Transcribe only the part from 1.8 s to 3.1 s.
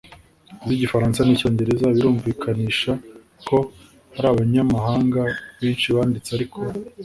birumvikanisha